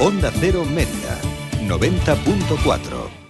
[0.00, 1.20] Onda Cero Media,
[1.68, 3.23] 90.4.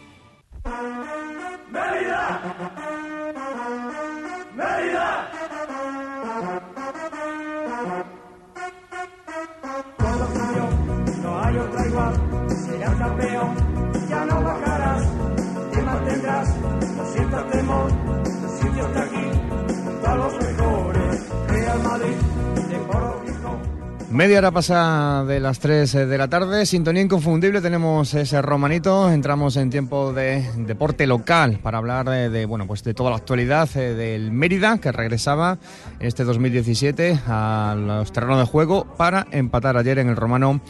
[24.14, 29.56] Media hora pasa de las 3 de la tarde, sintonía inconfundible, tenemos ese romanito, entramos
[29.56, 33.68] en tiempo de deporte local para hablar de, de, bueno, pues de toda la actualidad
[33.74, 35.58] eh, del Mérida que regresaba
[35.98, 40.60] este 2017 a los terrenos de juego para empatar ayer en el Romano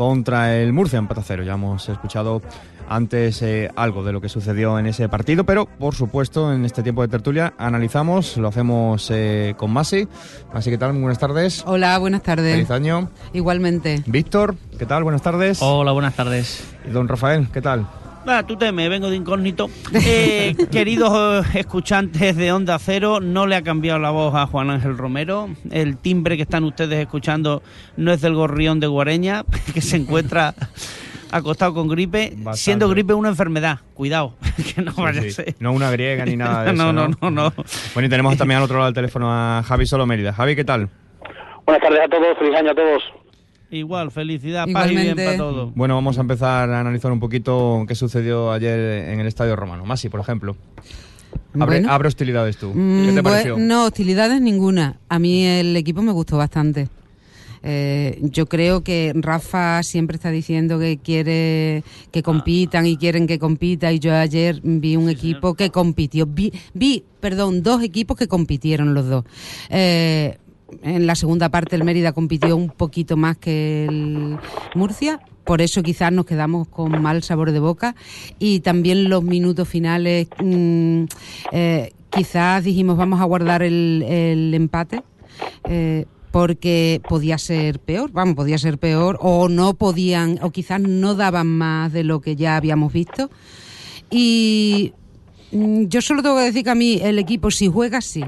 [0.00, 1.42] contra el Murcia, empate a cero.
[1.42, 2.40] Ya hemos escuchado
[2.88, 6.82] antes eh, algo de lo que sucedió en ese partido, pero por supuesto en este
[6.82, 10.08] tiempo de tertulia analizamos, lo hacemos eh, con Masi.
[10.54, 10.94] Masi, ¿qué tal?
[10.94, 11.62] Muy buenas tardes.
[11.66, 12.54] Hola, buenas tardes.
[12.54, 13.10] Feliz año.
[13.34, 14.02] Igualmente.
[14.06, 15.04] Víctor, ¿qué tal?
[15.04, 15.58] Buenas tardes.
[15.60, 16.64] Hola, buenas tardes.
[16.88, 17.86] Y don Rafael, ¿qué tal?
[18.26, 19.68] Ah, tú te me vengo de incógnito.
[19.94, 24.70] Eh, queridos eh, escuchantes de Onda Cero, no le ha cambiado la voz a Juan
[24.70, 25.48] Ángel Romero.
[25.70, 27.62] El timbre que están ustedes escuchando
[27.96, 30.54] no es del gorrión de Guareña, que se encuentra
[31.32, 32.58] acostado con gripe, Bastante.
[32.58, 33.78] siendo gripe una enfermedad.
[33.94, 34.34] Cuidado,
[34.74, 35.28] que no Sí, vaya sí.
[35.28, 35.54] a ser.
[35.58, 36.92] No una griega ni nada de No, eso.
[36.92, 37.52] no, no, no.
[37.94, 40.32] Bueno, y tenemos también al otro lado del teléfono a Javi Solo Mérida.
[40.34, 40.88] Javi, ¿qué tal?
[41.64, 43.02] Buenas tardes a todos, feliz año a todos.
[43.70, 45.74] Igual, felicidad, paz y bien para todos.
[45.74, 49.84] Bueno, vamos a empezar a analizar un poquito qué sucedió ayer en el Estadio Romano.
[49.84, 50.56] Masi, por ejemplo.
[51.54, 51.92] Abre, Bueno.
[51.92, 52.72] abre hostilidades tú.
[52.74, 53.58] Mm, ¿Qué te bue- pareció?
[53.58, 54.98] no, hostilidades ninguna.
[55.08, 56.88] A mí el equipo me gustó bastante.
[57.62, 63.38] Eh, yo creo que Rafa siempre está diciendo que quiere que compitan y quieren que
[63.38, 66.26] compita y yo ayer vi un equipo que compitió.
[66.26, 69.24] Vi, vi, perdón, dos equipos que compitieron los dos.
[69.68, 70.38] Eh,
[70.82, 74.38] en la segunda parte el Mérida compitió un poquito más que el
[74.74, 77.96] Murcia, por eso quizás nos quedamos con mal sabor de boca.
[78.38, 81.04] Y también los minutos finales mm,
[81.52, 85.02] eh, quizás dijimos vamos a guardar el, el empate
[85.64, 91.16] eh, porque podía ser peor, vamos, podía ser peor o no podían o quizás no
[91.16, 93.30] daban más de lo que ya habíamos visto.
[94.10, 94.92] Y
[95.50, 98.24] mm, yo solo tengo que decir que a mí el equipo si juega así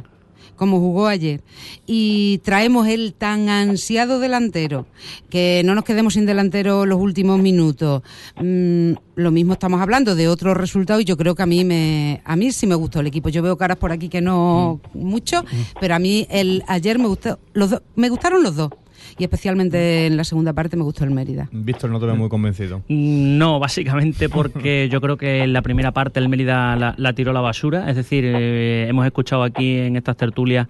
[0.56, 1.42] como jugó ayer,
[1.86, 4.86] y traemos el tan ansiado delantero,
[5.30, 8.02] que no nos quedemos sin delantero los últimos minutos.
[8.36, 12.22] Mm, lo mismo estamos hablando de otros resultados y yo creo que a mí me
[12.24, 13.28] a mí sí me gustó el equipo.
[13.28, 15.44] Yo veo caras por aquí que no mucho,
[15.80, 18.70] pero a mí el ayer me gustó los dos, me gustaron los dos
[19.18, 21.48] y especialmente en la segunda parte me gustó el Mérida.
[21.52, 22.82] Víctor no te veo muy convencido.
[22.88, 27.30] No, básicamente porque yo creo que en la primera parte el Mérida la, la tiró
[27.30, 27.88] a la basura.
[27.90, 30.66] Es decir, eh, hemos escuchado aquí en estas tertulias,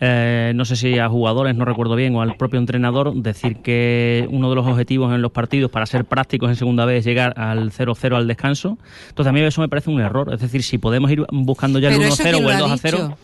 [0.00, 4.26] eh, no sé si a jugadores, no recuerdo bien, o al propio entrenador, decir que
[4.30, 7.38] uno de los objetivos en los partidos para ser prácticos en segunda vez es llegar
[7.38, 8.78] al 0-0 al descanso.
[9.10, 10.32] Entonces a mí eso me parece un error.
[10.34, 12.60] Es decir, si podemos ir buscando ya el Pero eso 1-0 quién o el ha
[12.60, 13.16] 2-0.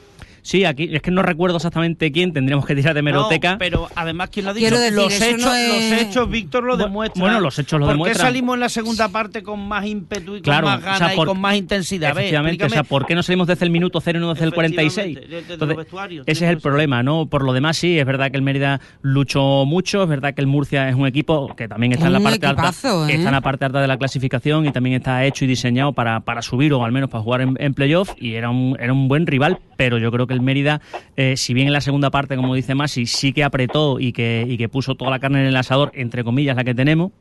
[0.49, 3.53] Sí, aquí es que no recuerdo exactamente quién, tendríamos que tirar de meroteca.
[3.53, 4.71] No, pero además, ¿quién lo ha dicho?
[4.79, 7.21] Decir, los, hechos, no es- los hechos, Víctor, lo demuestran.
[7.21, 8.17] bueno, los hechos lo ¿Por demuestran.
[8.17, 10.99] qué salimos en la segunda parte con más ímpetu y Claro, con más o ganas
[11.01, 12.13] sea, por- y con más intensidad?
[12.13, 12.83] Efectivamente, o sea.
[12.83, 15.19] ¿por qué no salimos desde el minuto cero y no desde el 46?
[15.19, 17.27] Efectivamente, desde los Entonces, vestuarios, ese es el problema, ¿no?
[17.27, 20.47] Por lo demás, sí, es verdad que el Mérida luchó mucho, es verdad que el
[20.47, 23.17] Murcia es un equipo que también está en la parte equipazo, alta, ¿eh?
[23.17, 26.21] está en la parte alta de la clasificación y también está hecho y diseñado para,
[26.21, 29.09] para subir o al menos para jugar en, en playoff y era un, era un
[29.09, 30.81] buen rival, pero yo creo que el Mérida,
[31.17, 34.45] eh, si bien en la segunda parte, como dice Masi, sí que apretó y que,
[34.47, 37.13] y que puso toda la carne en el asador, entre comillas, la que tenemos,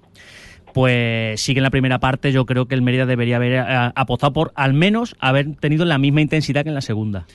[0.73, 3.91] pues sí que en la primera parte yo creo que el Mérida debería haber eh,
[3.94, 7.28] apostado por al menos haber tenido la misma intensidad que en la segunda.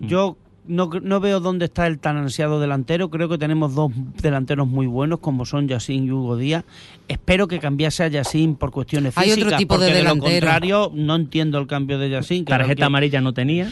[0.00, 0.36] Yo
[0.68, 3.10] no, no veo dónde está el tan ansiado delantero.
[3.10, 6.64] Creo que tenemos dos delanteros muy buenos, como son Yacine y Hugo Díaz.
[7.08, 9.46] Espero que cambiase a Yacine por cuestiones Hay físicas.
[9.46, 12.44] otro tipo de porque lo contrario, no entiendo el cambio de Yacine.
[12.44, 13.70] Tarjeta que- amarilla no tenía.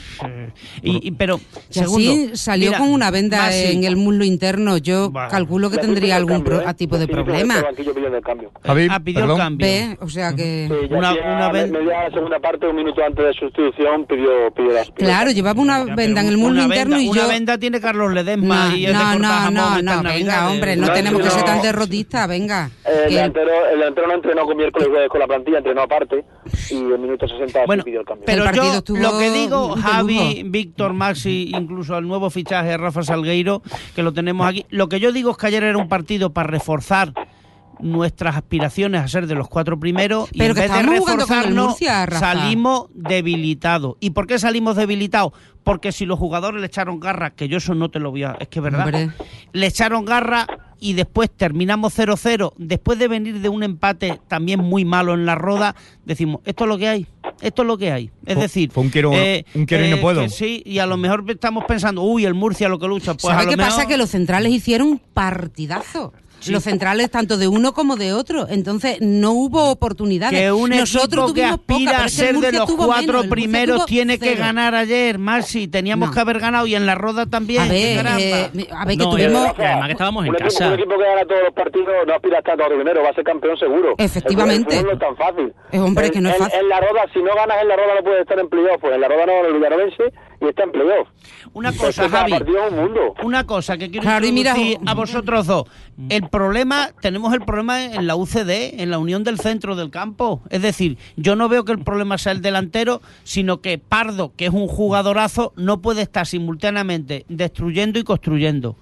[0.83, 1.41] Y, y- pero,
[1.75, 4.79] Y así segundo, salió mira, con una venda Masi, en el muslo interno.
[4.79, 5.31] Yo Vale.
[5.31, 6.75] calculo que tendría algún pro- ¿eh?
[6.75, 7.55] tipo de Sí, problema.
[8.65, 9.39] Javi, Ah, pidió perdón.
[9.39, 9.67] cambio.
[9.67, 10.69] Ve, o sea que...
[10.69, 14.91] Sí, Una- una vez- media segunda parte, un minuto antes de sustitución, pidió, pidió las
[14.91, 17.81] Claro, llevaba una Ya, venda en el muslo una interno venda- y Una venda tiene
[17.81, 19.19] Carlos Ledesma No, y no,
[19.51, 22.71] no, no, venga, hombre, no No, tenemos que ser tan derrotistas, venga.
[22.85, 26.25] El Que- delantero, el delantero no entrenó con miércoles jueves con la plantilla, entrenó aparte
[26.71, 28.25] y en minuto 60 sí Bueno, pidió el cambio.
[28.27, 30.43] El pero yo lo que digo, Javi.
[30.47, 33.63] Víctor, Maxi, incluso el nuevo fichaje de Rafa Salgueiro,
[33.95, 36.49] que lo tenemos aquí, lo que yo digo es que ayer era un partido para
[36.49, 37.13] reforzar
[37.81, 41.67] nuestras aspiraciones a ser de los cuatro primeros y Pero en que vez de reforzarnos
[41.69, 43.97] Murcia, salimos debilitados.
[44.01, 45.33] ¿Y por qué salimos debilitados?
[45.63, 48.37] Porque si los jugadores le echaron garra, que yo eso no te lo voy a...
[48.41, 48.85] Es que es verdad.
[48.87, 49.11] Hombre.
[49.53, 50.47] Le echaron garra
[50.79, 55.35] y después terminamos 0-0, después de venir de un empate también muy malo en la
[55.35, 55.75] roda,
[56.05, 57.07] decimos, esto es lo que hay,
[57.41, 58.11] esto es lo que hay.
[58.27, 60.21] Es decir, fue un quiero- un quiero y no puedo.
[60.21, 63.25] que sí, y a lo mejor estamos pensando, uy, el Murcia lo que lucha, pues
[63.25, 63.89] a ¿Sabe lo qué mejor- pasa?
[63.89, 66.13] Que los centrales hicieron un partidazo.
[66.53, 68.47] Los centrales tanto de uno como de otro.
[68.49, 70.39] Entonces no hubo oportunidades.
[70.39, 72.71] que un Nosotros equipo que tuvimos poca, aspira pero a es que ser de los
[72.73, 74.41] cuatro menos, primeros tiene que cero.
[74.41, 75.69] ganar ayer, Maxi.
[75.69, 76.15] Teníamos No.
[76.15, 77.63] que haber ganado y en la roda también.
[77.63, 79.49] A ver, eh, a ver que No, tuvimos...
[79.59, 80.69] además que estábamos en un equipo, casa.
[80.69, 83.15] Un equipo que gana todos los partidos no aspira a estar todo primero, va a
[83.15, 83.95] ser campeón seguro.
[83.99, 84.79] Efectivamente.
[84.79, 85.53] El no es tan fácil.
[85.73, 86.61] Eh, hombre, En- que no es en- fácil.
[86.61, 88.81] En la roda, si no ganas en la roda no puedes estar en playoff.
[88.81, 90.05] Pues en la roda no gana el Villanovense
[90.47, 91.09] y está en playoff.
[91.53, 92.33] Una cosa, Javi.
[92.33, 93.15] un mundo.
[93.23, 95.65] Una cosa que quiero Claro, introducir a vosotros dos.
[96.09, 100.43] El problema, tenemos el problema en la UCD, en la unión del centro del campo.
[100.51, 104.47] Es decir, yo no veo que el problema sea el delantero, sino que Pardo, que
[104.47, 108.77] es un jugadorazo, no puede estar simultáneamente destruyendo y construyendo.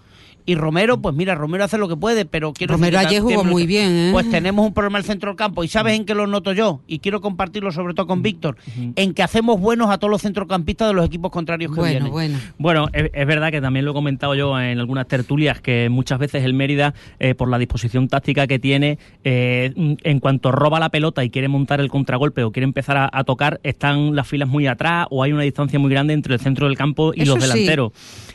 [0.45, 3.45] Y Romero, pues mira, Romero hace lo que puede, pero quiero Romero decir ayer jugó
[3.45, 4.09] muy bien, ¿eh?
[4.13, 5.63] Pues tenemos un problema en el centro del campo.
[5.65, 6.81] ¿Y sabes en qué lo noto yo?
[6.87, 8.57] Y quiero compartirlo sobre todo con Víctor.
[8.97, 12.13] En que hacemos buenos a todos los centrocampistas de los equipos contrarios que Bueno, vienen.
[12.13, 12.39] bueno.
[12.59, 16.19] Bueno, es, es verdad que también lo he comentado yo en algunas tertulias, que muchas
[16.19, 20.89] veces el Mérida, eh, por la disposición táctica que tiene, eh, en cuanto roba la
[20.91, 24.49] pelota y quiere montar el contragolpe o quiere empezar a, a tocar, están las filas
[24.49, 27.37] muy atrás o hay una distancia muy grande entre el centro del campo y Eso
[27.37, 27.51] los sí.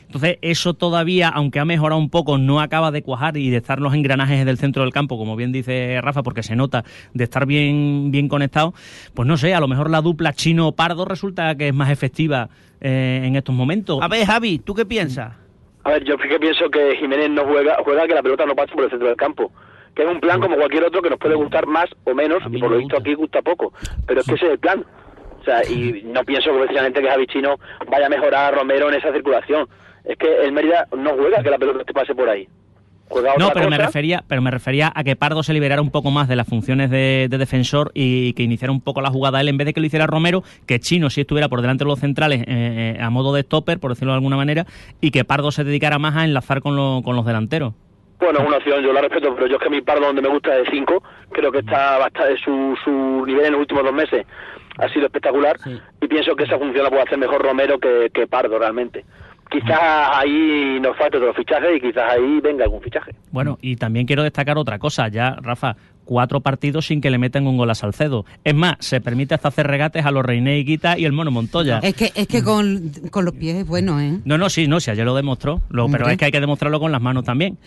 [0.08, 3.80] Entonces, eso todavía, aunque ha mejorado un poco, no acaba de cuajar y de estar
[3.80, 6.84] los engranajes del centro del campo, como bien dice Rafa, porque se nota
[7.14, 8.74] de estar bien, bien conectado.
[9.14, 12.50] Pues no sé, a lo mejor la dupla chino-pardo resulta que es más efectiva
[12.80, 14.00] eh, en estos momentos.
[14.02, 15.34] A ver, Javi, ¿tú qué piensas?
[15.84, 18.56] A ver, yo sí que pienso que Jiménez no juega, juega que la pelota no
[18.56, 19.52] pase por el centro del campo.
[19.96, 22.60] Que es un plan como cualquier otro que nos puede gustar más o menos, y
[22.60, 23.74] por me lo visto aquí gusta poco.
[24.06, 24.86] Pero es que ese es el plan.
[25.40, 27.56] O sea, y no pienso que precisamente que Javi Chino
[27.90, 29.68] vaya a mejorar a Romero en esa circulación.
[30.08, 32.48] Es que el Mérida no juega que la pelota te pase por ahí.
[33.10, 33.88] Juega No, otra pero me cosa.
[33.88, 36.90] refería, pero me refería a que Pardo se liberara un poco más de las funciones
[36.90, 39.80] de, de defensor y que iniciara un poco la jugada él en vez de que
[39.80, 43.10] lo hiciera Romero, que Chino si estuviera por delante de los centrales eh, eh, a
[43.10, 44.66] modo de stopper, por decirlo de alguna manera,
[45.00, 47.74] y que Pardo se dedicara más a enlazar con, lo- con los delanteros.
[48.20, 50.28] Bueno, es una opción, yo la respeto, pero yo es que mi Pardo donde me
[50.30, 53.94] gusta es de 5, creo que está bastante, su, su nivel en los últimos dos
[53.94, 54.26] meses
[54.80, 55.80] ha sido espectacular Sí.
[56.02, 59.06] y pienso que esa función la puede hacer mejor Romero que, que Pardo realmente.
[59.50, 59.80] Quizás
[60.14, 63.12] ahí nos falte otro fichaje y quizás ahí venga algún fichaje.
[63.32, 67.48] Bueno, y también quiero destacar otra cosa, ya, Rafa, cuatro partidos sin que le metan
[67.48, 68.26] un gol a Salcedo.
[68.44, 71.80] Es más, se permite hasta hacer regates a los Reina Guita y el Mono Montoya.
[71.84, 74.20] Es que, es que con, con los pies es bueno, ¿eh?
[74.26, 76.80] No, no, sí, no, sí, ayer lo demostró, lo- pero es que hay que demostrarlo
[76.80, 77.58] con las manos también.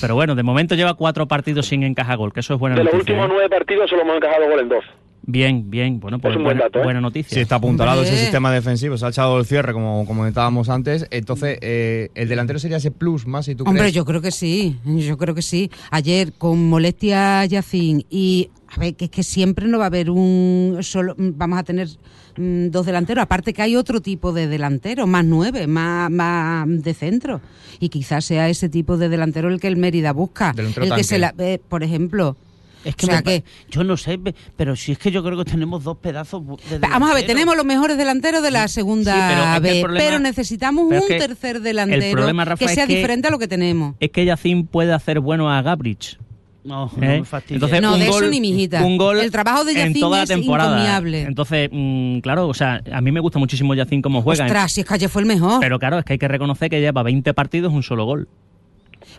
[0.00, 2.84] Pero bueno, de momento lleva cuatro partidos sin encajar gol, que eso es buena De
[2.84, 3.28] los últimos ¿eh?
[3.30, 4.84] nueve partidos solo hemos encajado gol en dos.
[5.22, 6.84] Bien, bien, bueno, pues buena, dato, ¿eh?
[6.84, 7.34] buena noticia.
[7.34, 11.06] Sí, está apuntalado ese sistema defensivo, se ha echado el cierre, como comentábamos antes.
[11.10, 13.94] Entonces, eh, el delantero sería ese plus más, si tú Hombre, crees.
[13.94, 15.70] yo creo que sí, yo creo que sí.
[15.90, 20.10] Ayer con molestia Yacín y a ver, que es que siempre no va a haber
[20.10, 21.88] un solo, vamos a tener
[22.36, 26.94] mm, dos delanteros, aparte que hay otro tipo de delantero, más nueve, más, más de
[26.94, 27.40] centro.
[27.80, 30.52] Y quizás sea ese tipo de delantero el que el Mérida busca.
[30.54, 32.36] Delantero el que se la, eh, por ejemplo.
[32.84, 35.22] Es que, O sea me que- yo no sé, pe- pero si es que yo
[35.22, 38.68] creo que tenemos dos pedazos de Vamos a ver, tenemos los mejores delanteros de la
[38.68, 41.60] segunda Sí, pero es que el B, problema- pero necesitamos pero es un que tercer
[41.60, 43.96] delantero problema, Rafa, que sea que- diferente a lo que tenemos.
[44.00, 46.18] Es que Yacín puede hacer bueno a Gabrich.
[46.62, 47.22] No, no ¿eh?
[47.22, 47.38] me.
[47.54, 48.84] Entonces, No, un de eso ni mijita.
[48.84, 50.72] Un gol El trabajo de en Yacín toda la es temporada.
[50.76, 51.22] encomiable.
[51.22, 54.44] Entonces, mm, claro, o sea, a mí me gusta muchísimo Yacín como juega.
[54.44, 55.60] Ostras, si es que ayer fue el mejor.
[55.60, 58.28] Pero claro, es que hay que reconocer que lleva 20 partidos, un solo gol.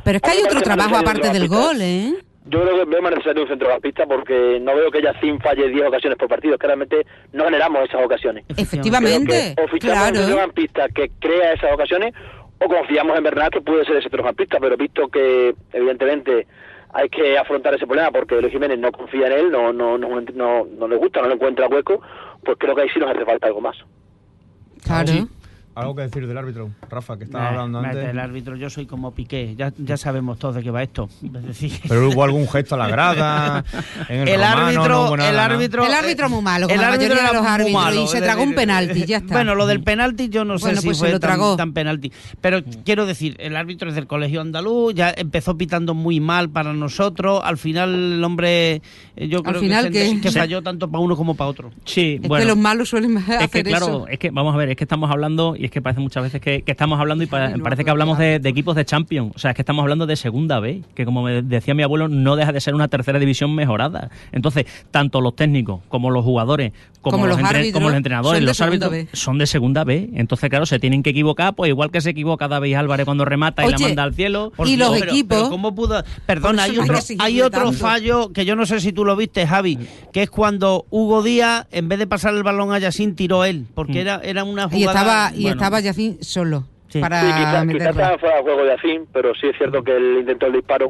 [0.03, 2.13] Pero es que hay otro trabajo aparte del gol, ¿eh?
[2.45, 5.87] Yo creo que veo más necesario un centrocampista porque no veo que Yacine falle 10
[5.87, 8.45] ocasiones por partido, que realmente no generamos esas ocasiones.
[8.57, 10.15] Efectivamente, que o fichamos un claro.
[10.15, 12.13] centrocampista que crea esas ocasiones
[12.59, 16.47] o confiamos en Bernat que puede ser ese centrocampista, pero visto que evidentemente
[16.93, 20.19] hay que afrontar ese problema porque Luis Jiménez no confía en él, no no, no,
[20.19, 22.01] no, no le gusta, no le encuentra hueco,
[22.43, 23.77] pues creo que ahí sí nos hace falta algo más.
[24.83, 25.27] Claro.
[25.73, 28.09] Algo que decir del árbitro, Rafa, que estaba Nah, hablando antes.
[28.09, 31.07] el árbitro, yo soy como Piqué, ya, ya sabemos todos de qué va esto.
[31.23, 33.63] Es decir, Pero hubo algún gesto a la grada.
[34.09, 35.41] En el, el romano, árbitro, no hubo nada, el ¿no?
[35.41, 37.83] árbitro, El árbitro muy malo, como el la árbitro mayoría de era los muy árbitros,
[37.83, 39.33] malo, y se es tragó un decir, penalti, ya está.
[39.33, 41.55] Bueno, lo del penalti yo no sé Bueno, si pues se fue lo tan, tragó.
[41.55, 42.11] tan penalti,
[42.41, 46.73] pero quiero decir, el árbitro es del colegio andaluz, ya empezó pitando muy mal para
[46.73, 48.81] nosotros, al final el hombre,
[49.15, 51.71] eh, yo creo final, que, que falló tanto para uno como para otro.
[51.85, 52.43] Sí, Es bueno.
[52.43, 54.07] que los malos suelen hacer Es que claro, eso.
[54.07, 56.41] es que vamos a ver, es que estamos hablando y es que parece muchas veces
[56.41, 59.31] que, que estamos hablando y pa- parece que hablamos de, de equipos de Champions.
[59.35, 62.07] O sea, es que estamos hablando de segunda B, que como me decía mi abuelo,
[62.07, 64.09] no deja de ser una tercera división mejorada.
[64.31, 67.97] Entonces, tanto los técnicos como los jugadores, como, Como los, los entre- árbitros, como los
[67.97, 69.07] entrenadores, los árbitros B.
[69.13, 70.09] son de segunda B.
[70.13, 73.65] Entonces, claro, se tienen que equivocar, pues igual que se equivoca David Álvarez cuando remata
[73.65, 74.51] y la manda al cielo.
[74.65, 76.03] y los pero- equipos- pero ¿Cómo pudo?
[76.25, 77.77] Perdona, hay otro, hay otro tanto.
[77.77, 79.77] fallo que yo no sé si tú lo viste, Javi,
[80.13, 83.65] que es cuando Hugo Díaz, en vez de pasar el balón a Yacine, tiró él,
[83.73, 83.97] porque Mm.
[83.97, 84.77] era, era una jugada...
[84.77, 86.99] Y estaba, y bueno, estaba Yacín solo Sí.
[86.99, 90.17] para Sí, quizás quizá fuera de juego de Afín, pero sí es cierto que él
[90.19, 90.89] intentó el disparo.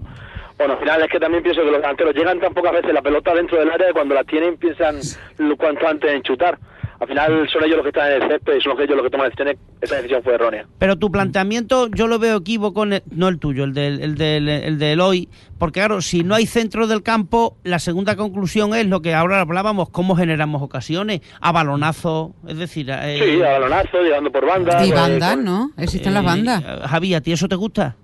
[0.57, 3.03] Bueno, al final es que también pienso que los delanteros llegan tan pocas veces la
[3.03, 4.97] pelota dentro del área que cuando la tienen piensan
[5.37, 6.57] lo cuanto antes en chutar.
[7.01, 9.09] Al final son ellos los que están en el césped y son ellos los que
[9.09, 9.57] toman decisiones.
[9.81, 10.67] Esa decisión fue errónea.
[10.77, 14.47] Pero tu planteamiento yo lo veo equívoco, el- no el tuyo, el del, el, del,
[14.47, 15.27] el del hoy,
[15.57, 19.41] porque claro, si no hay centro del campo, la segunda conclusión es lo que ahora
[19.41, 22.87] hablábamos, cómo generamos ocasiones, a balonazo, es decir...
[22.91, 24.85] eh, Sí, a balonazo, llegando por banda.
[24.85, 25.71] Y eh, bandas, con- ¿no?
[25.77, 26.63] Existen las eh, bandas.
[26.87, 27.95] Javi, ¿a ti eso te gusta?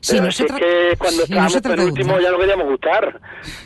[0.00, 2.66] Si Pero no se es que cuando si no estábamos de penúltimo ya no queríamos
[2.66, 3.20] gustar.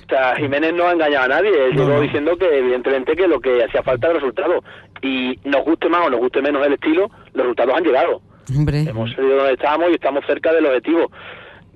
[0.04, 1.50] O sea, Jiménez no ha engañado a nadie.
[1.66, 4.64] Él llegó diciendo que evidentemente que lo que hacía falta era el resultado.
[5.02, 8.20] Y nos guste más o nos guste menos el estilo, los resultados han llegado.
[8.56, 11.10] Hombre, Hemos salido donde estábamos y estamos cerca del objetivo.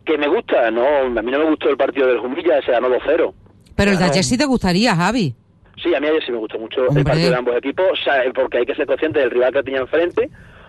[0.05, 0.71] ¿Que me gusta?
[0.71, 3.33] No, a mí no me gustó el partido del Jumilla, ese ganó 2-0.
[3.77, 5.35] pero el de ayer sí te gustaría, Javi.
[5.83, 7.01] Sí, a mí ayer sí me gustó mucho Hombre.
[7.01, 7.87] el partido de ambos equipos,
[8.35, 10.29] porque hay que ser consciente del rival que tenía enfrente,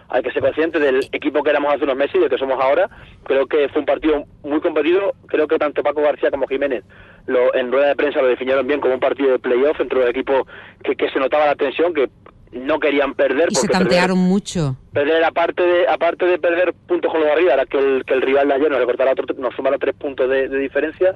[0.09, 2.59] hay que ser consciente del equipo que éramos hace unos meses y del que somos
[2.59, 2.89] ahora.
[3.23, 6.83] Creo que fue un partido muy competido, creo que tanto Paco García como Jiménez
[7.27, 10.09] lo, en rueda de prensa lo definieron bien como un partido de playoff entre los
[10.09, 10.47] equipos
[10.83, 12.09] que, que se notaba la tensión, que
[12.51, 13.49] no querían perder.
[13.51, 14.75] Y se porque perder- tantearon mucho.
[14.91, 18.15] perder aparte de aparte de perder puntos con los de arriba era que el, que
[18.15, 21.13] el rival de ayer nos recortara otro, nos sumara tres puntos de, de diferencia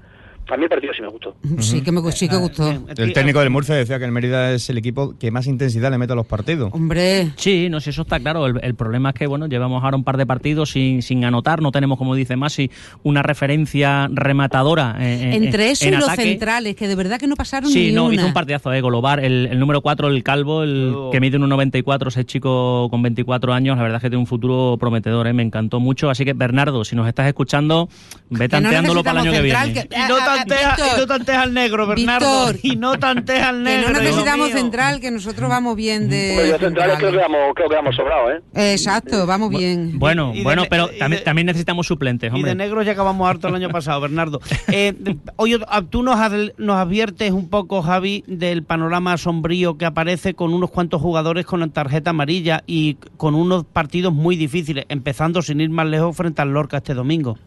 [0.50, 2.64] a mí el partido sí me gustó Sí que me sí que gustó.
[2.70, 5.90] Bien, El técnico del Murcia decía que el Mérida es el equipo que más intensidad
[5.92, 6.70] le mete a los partidos.
[6.74, 8.46] Hombre, Sí, no sé, eso está claro.
[8.46, 11.62] El, el problema es que, bueno, llevamos ahora un par de partidos sin, sin anotar.
[11.62, 12.70] No tenemos, como dice Masi,
[13.04, 14.96] una referencia rematadora.
[15.00, 17.88] eh, en- entre eso en y los centrales, que de verdad que no pasaron Sí,
[17.88, 18.16] ni no, una.
[18.16, 21.10] hizo un partidazo, eh, Golobar, el, el número 4, el calvo, el Oh.
[21.12, 24.78] que mide 1,94, ese chico con 24 años, la verdad es que tiene un futuro
[24.80, 26.10] prometedor, eh, me encantó mucho.
[26.10, 27.88] Así que, Bernardo, si nos estás escuchando,
[28.30, 29.70] ve Que no tanteándolo para el año que viene.
[29.72, 29.74] Y
[30.10, 32.46] no Ah, ah, tanteas Víctor, y no tanteas al negro, Bernardo.
[32.48, 32.60] Víctor.
[32.64, 33.88] y no tanteas al Que negro.
[33.90, 36.34] no hijo necesitamos central, que nosotros vamos bien de.
[36.38, 38.72] Pero yo centrales creo que vamos creo que vamos sobrados ¿eh?
[38.74, 39.98] Exacto, vamos bien.
[40.00, 42.52] Bueno, Y de bueno, pero y también, de- también necesitamos suplentes, Y hombre.
[42.52, 44.40] de negro ya acabamos harto el año pasado, Bernardo.
[44.72, 44.94] Eh,
[45.36, 45.58] oye,
[45.90, 50.70] tú nos, adel- nos adviertes un poco, Javi, del panorama sombrío que aparece con unos
[50.72, 55.88] cuantos jugadores con tarjeta amarilla y con unos partidos muy difíciles, empezando sin ir más
[55.88, 57.38] lejos frente al Lorca este domingo.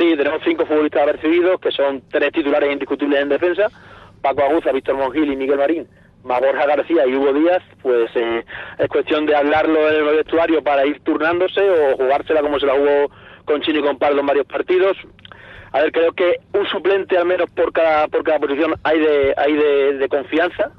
[0.00, 3.66] Sí, tenemos cinco futbolistas apercibidos, que son tres titulares indiscutibles en defensa,
[4.22, 5.86] Paco Aguza, Víctor Mongil y Miguel Marín,
[6.24, 8.42] más Borja García y Hugo Díaz, pues eh,
[8.78, 12.76] es cuestión de hablarlo en el vestuario para ir turnándose o jugársela como se la
[12.76, 13.10] jugó
[13.44, 14.96] con Chino y con Pardo en varios partidos.
[15.72, 19.34] A ver, creo que un suplente al menos por cada por cada posición hay de
[19.36, 20.72] hay de, de confianza.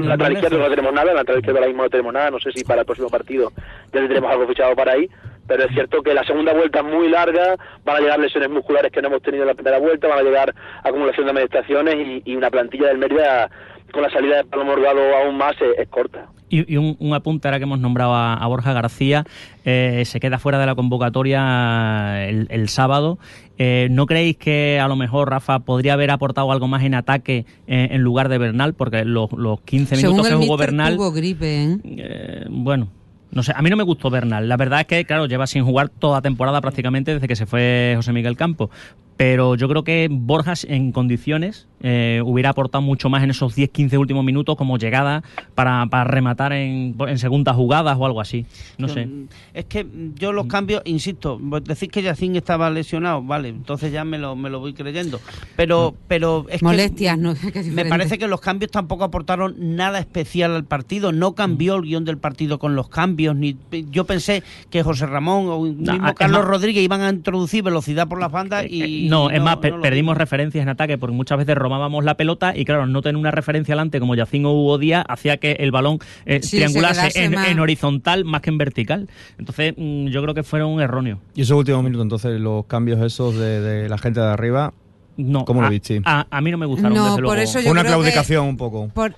[0.00, 2.40] Sin la lateral no tenemos nada, la lateral izquierda ahora mismo no tenemos nada, no
[2.40, 3.52] sé si para el próximo partido
[3.92, 5.08] ya tendremos algo fichado para ahí,
[5.46, 8.92] pero es cierto que la segunda vuelta es muy larga, van a llegar lesiones musculares
[8.92, 12.22] que no hemos tenido en la primera vuelta, van a llegar acumulación de amonestaciones y,
[12.30, 13.50] y una plantilla del Mérida
[13.92, 16.26] con la salida de Pablo Morgado aún más es, es corta.
[16.48, 19.24] Y, y un, un apunte ahora que hemos nombrado a, a Borja García,
[19.64, 23.18] eh, se queda fuera de la convocatoria el, el sábado.
[23.58, 27.46] Eh, ¿No creéis que a lo mejor Rafa podría haber aportado algo más en ataque
[27.66, 28.74] eh, en lugar de Bernal?
[28.74, 31.78] Porque los, los 15 Según minutos el que jugó Bernal, tuvo gripe, ¿eh?
[31.84, 32.88] eh, bueno,
[33.36, 34.48] no sé, a mí no me gustó Bernal.
[34.48, 37.92] La verdad es que, claro, lleva sin jugar toda temporada prácticamente desde que se fue
[37.94, 38.70] José Miguel Campo.
[39.16, 43.98] Pero yo creo que Borjas en condiciones eh, hubiera aportado mucho más en esos 10-15
[43.98, 45.22] últimos minutos como llegada
[45.54, 48.46] para, para rematar en, en segundas jugadas o algo así.
[48.76, 49.06] No sé.
[49.06, 53.92] Mm, Es que yo los cambios, insisto, vos decís que Yacín estaba lesionado, vale, entonces
[53.92, 55.20] ya me lo, me lo voy creyendo.
[55.56, 57.34] Pero, pero es Molestias, que ¿no?
[57.34, 61.12] Que es me parece que los cambios tampoco aportaron nada especial al partido.
[61.12, 63.36] No cambió el guion del partido con los cambios.
[63.36, 63.56] ni
[63.90, 68.30] Yo pensé que José Ramón o mismo Carlos Rodríguez iban a introducir velocidad por las
[68.30, 71.38] bandas Eh, y no, es más, pe- no lo perdimos referencias en ataque porque muchas
[71.38, 74.78] veces robábamos la pelota y claro, no tener una referencia adelante como Yacín o Hugo
[74.78, 79.08] Díaz hacía que el balón eh, Sí, triangulase en, horizontal más que en vertical.
[79.38, 81.18] Entonces, mm, yo creo que fueron erróneos.
[81.34, 84.72] Y esos últimos minutos, entonces, los cambios esos de, de la gente de arriba,
[85.16, 86.02] No, ¿Cómo lo viste?
[86.04, 87.40] A, a mí no me gustaron, No, desde por luego.
[87.42, 88.88] eso yo fue una creo que- claudicación un poco.
[88.88, 89.14] Por-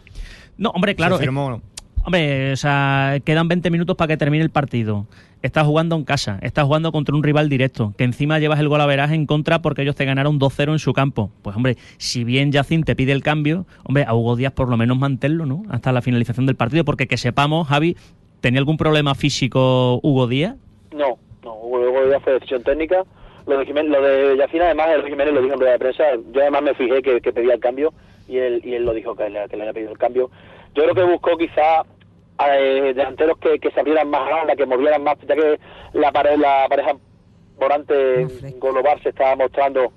[0.56, 1.16] No, hombre, claro.
[1.16, 1.60] Se firmó, eh,
[2.08, 5.06] hombre, o sea, quedan 20 minutos para que termine el partido.
[5.40, 8.80] Estás jugando en casa, estás jugando contra un rival directo, que encima llevas el gol
[8.80, 11.30] a veraje en contra porque ellos te ganaron 2-0 en su campo.
[11.42, 14.76] Pues hombre, si bien Yacín te pide el cambio, hombre, a Hugo Díaz por lo
[14.76, 15.62] menos manténlo, ¿no?
[15.70, 17.96] Hasta la finalización del partido, porque que sepamos, Javi,
[18.40, 20.54] ¿Tenía algún problema físico Hugo Díaz?
[20.92, 23.04] No, no, Hugo Díaz fue decisión técnica.
[23.46, 26.04] Lo de, Jiménez, lo de además, el Jiménez lo dijo en rueda de prensa.
[26.32, 27.92] Yo además me fijé que, que pedía el cambio
[28.28, 30.30] y él, y él lo dijo que le, que le había pedido el cambio.
[30.74, 31.82] Yo creo que buscó quizá
[32.46, 35.58] eh, delanteros que, que se abrieran más a la que movieran más, ya que
[35.92, 36.94] la, pared, la pareja
[37.58, 38.26] volante
[38.58, 39.92] Golobar se estaba mostrando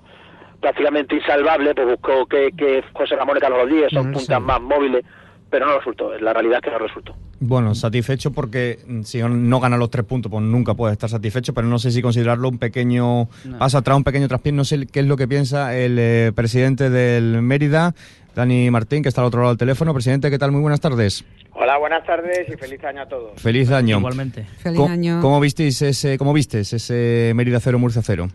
[0.60, 5.04] prácticamente insalvable, pues buscó que, que José Ramón y Carlos Rodríguez son puntas más móviles,
[5.50, 6.16] pero no resultó.
[6.18, 7.14] La realidad es que no resultó.
[7.40, 11.52] Bueno, satisfecho porque mm, si no gana los tres puntos, pues nunca puede estar satisfecho,
[11.52, 14.52] pero no sé si considerarlo un pequeño paso atrás, un pequeño traspié.
[14.52, 17.94] No sé qué es lo que piensa el eh, presidente del Mérida,
[18.34, 19.92] Dani Martín, que está al otro lado del teléfono.
[19.92, 20.52] Presidente, ¿qué tal?
[20.52, 21.24] Muy buenas tardes.
[21.52, 23.40] Hola, buenas tardes y feliz año a todos.
[23.40, 23.98] Feliz año.
[23.98, 24.44] Igualmente.
[24.44, 25.20] Feliz ¿Cómo, año.
[25.20, 28.28] ¿Cómo visteis ese, cómo vistes ese Mérida 0, Murcia 0?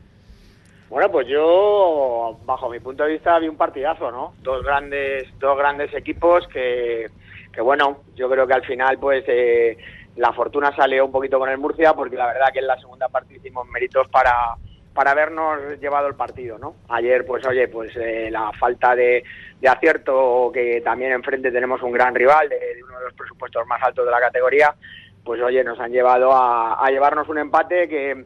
[0.90, 4.34] Bueno, pues yo, bajo mi punto de vista, vi un partidazo, ¿no?
[4.42, 7.08] Dos grandes, dos grandes equipos que,
[7.52, 9.78] que bueno, yo creo que al final, pues, eh,
[10.16, 13.10] la fortuna salió un poquito con el Murcia, porque la verdad que en la segunda
[13.10, 14.56] parte hicimos méritos para,
[14.98, 16.78] para habernos llevado el partido, ¿no?
[16.90, 19.24] Ayer, pues, oye, pues eh, la falta de,
[19.62, 23.80] de acierto, que también enfrente tenemos un gran rival de, uno de los presupuestos más
[23.84, 24.74] altos de la categoría,
[25.24, 28.26] pues, oye, nos han llevado a, llevarnos un empate que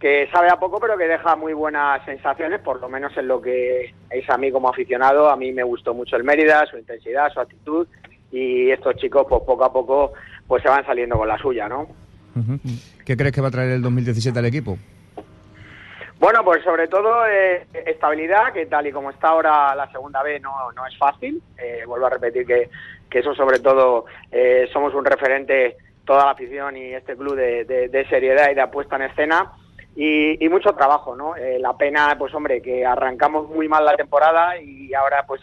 [0.00, 3.42] que sabe a poco pero que deja muy buenas sensaciones, por lo menos en lo
[3.42, 5.28] que es a mí como aficionado.
[5.28, 7.86] A mí me gustó mucho el Mérida, su intensidad, su actitud
[8.30, 10.12] y estos chicos pues poco a poco
[10.46, 11.88] pues se van saliendo con la suya, ¿no?
[13.04, 14.78] ¿Qué crees que va a traer el 2017 al equipo?
[16.18, 20.40] Bueno, pues sobre todo eh, estabilidad, que tal y como está ahora la segunda B
[20.40, 21.40] no, no es fácil.
[21.56, 22.68] Eh, vuelvo a repetir que,
[23.08, 27.64] que eso sobre todo eh, somos un referente, toda la afición y este club de,
[27.64, 29.52] de- seriedad y de apuesta en escena.
[29.94, 31.36] Y, y mucho trabajo, ¿no?
[31.36, 35.40] Eh, la pena, pues hombre, que arrancamos muy mal la temporada y ahora pues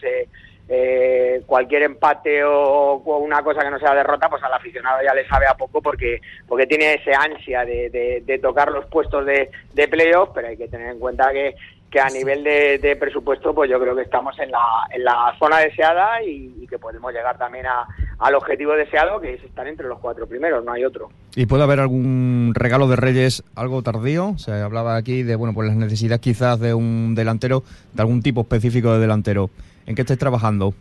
[0.68, 5.26] eh, cualquier empate o, una cosa que no sea derrota, pues al aficionado ya le
[5.28, 9.88] sabe a poco porque porque tiene ese ansia de, de- tocar los puestos de, de
[9.88, 11.54] playoff, pero hay que tener en cuenta que,
[11.90, 15.34] que a nivel de, de presupuesto, pues yo creo que estamos en la, en la
[15.38, 17.86] zona deseada y que podemos llegar también a-
[18.18, 21.10] al objetivo deseado, que es estar entre los cuatro primeros, no hay otro.
[21.34, 24.34] ¿Y puede haber algún regalo de Reyes algo tardío?
[24.38, 27.62] Se hablaba aquí de bueno, pues las necesidades quizás de un delantero,
[27.92, 29.50] de algún tipo específico de delantero.
[29.86, 30.74] ¿En qué estáis trabajando?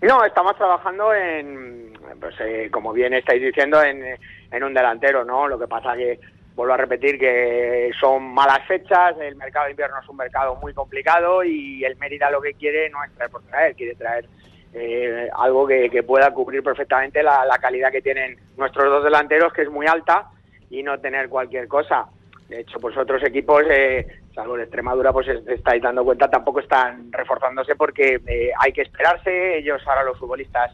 [0.00, 4.02] No, estamos trabajando en, pues, eh, como bien estáis diciendo, en,
[4.50, 5.46] en un delantero, ¿no?
[5.46, 6.18] Lo que pasa que,
[6.54, 10.74] vuelvo a repetir, que son malas fechas, el mercado de invierno es un mercado muy
[10.74, 14.26] complicado y el Mérida lo que quiere no es traer por traer, quiere traer
[14.74, 19.70] eh, algo que, pueda cubrir perfectamente la, calidad que tienen nuestros dos delanteros, que es
[19.70, 20.30] muy alta,
[20.70, 22.06] y no tener cualquier cosa.
[22.48, 27.12] De hecho, pues otros equipos, eh, salvo Extremadura, pues es- estáis dando cuenta, tampoco están
[27.12, 29.58] reforzándose porque eh, hay que esperarse.
[29.58, 30.72] Ellos ahora los futbolistas,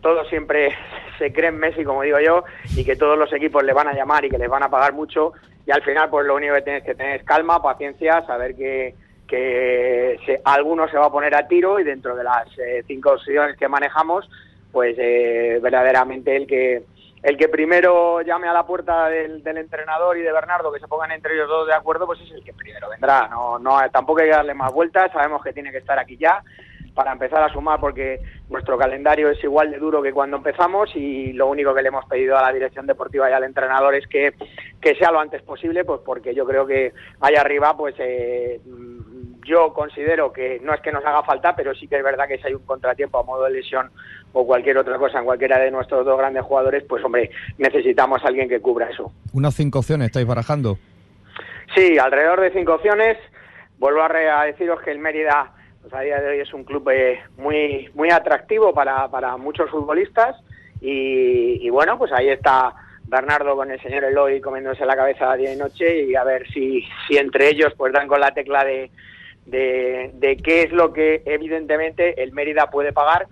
[0.00, 0.70] todos siempre
[1.18, 2.44] se creen Messi, como digo yo,
[2.76, 4.92] y que todos los equipos le van a llamar y que les van a pagar
[4.92, 5.32] mucho.
[5.66, 8.94] Y al final, pues lo único que tienes que tener es calma, paciencia, saber que,
[9.26, 13.12] que se- alguno se va a poner a tiro y dentro de las eh, cinco
[13.12, 14.28] opciones que manejamos,
[14.72, 16.82] pues eh, verdaderamente el que
[17.22, 20.86] el que primero llame a la puerta del, del entrenador y de Bernardo que se
[20.86, 23.26] pongan entre ellos dos de acuerdo, pues es el que primero vendrá.
[23.28, 25.10] No, no, tampoco hay que darle más vueltas.
[25.12, 26.40] Sabemos que tiene que estar aquí ya
[26.96, 31.32] para empezar a sumar porque nuestro calendario es igual de duro que cuando empezamos y
[31.34, 34.32] lo único que le hemos pedido a la dirección deportiva y al entrenador es que,
[34.80, 39.42] que sea lo antes posible, pues porque yo creo que allá arriba, pues eh, mm,
[39.44, 42.38] yo considero que no es que nos haga falta, pero sí que es verdad que
[42.38, 43.90] si hay un contratiempo a modo de lesión
[44.32, 48.28] o cualquier otra cosa en cualquiera de nuestros dos grandes jugadores, pues hombre, necesitamos a
[48.28, 49.12] alguien que cubra eso.
[49.34, 50.78] Unas cinco opciones estáis barajando.
[51.74, 53.18] Sí, alrededor de cinco opciones.
[53.78, 55.52] Vuelvo a, re- a deciros que el Mérida
[55.92, 60.36] a día de hoy es un club eh, muy muy atractivo para, para muchos futbolistas
[60.80, 65.52] y, y bueno, pues ahí está Bernardo con el señor Eloy comiéndose la cabeza día
[65.52, 68.90] y noche y a ver si, si entre ellos pues dan con la tecla de,
[69.46, 73.26] de, de qué es lo que evidentemente el Mérida puede pagar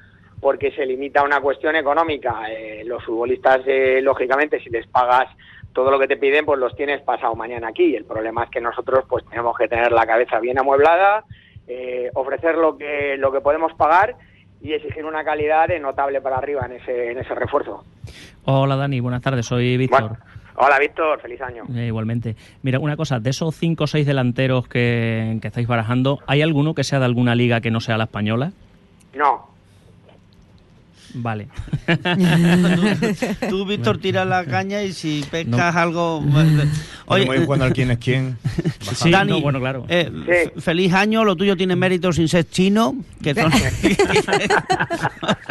[0.45, 2.43] porque se limita a una cuestión económica.
[2.51, 5.27] Eh, los futbolistas, eh, lógicamente, si les pagas
[5.73, 7.97] todo lo que te piden, pues los tienes pasado mañana aquí.
[7.97, 11.25] El problema es que nosotros pues tenemos que tener la cabeza bien amueblada,
[11.69, 14.17] eh, ofrecer lo que, lo que podemos pagar
[14.61, 17.85] y exigir una calidad de notable para arriba en ese, en ese refuerzo.
[18.45, 20.01] Hola Dani, buenas tardes, soy Víctor.
[20.01, 20.19] Bueno,
[20.57, 21.65] hola Víctor, feliz año.
[21.75, 22.37] Eh, igualmente.
[22.63, 26.75] Mira, una cosa, de esos cinco o seis delanteros que, que estáis barajando, ¿hay alguno
[26.75, 28.53] que sea de alguna liga que no sea la española?
[29.15, 29.54] No,
[31.15, 31.49] Vale.
[31.87, 31.97] tú,
[33.49, 36.19] tú, Víctor, tiras la caña y si pescas algo...
[37.07, 38.37] Oye, Podemos ir jugando al quién es quién.
[38.95, 39.87] Sí, Dani, no, bueno, claro.
[39.89, 43.51] eh, feliz año, lo tuyo tiene mérito sin ser chino, que son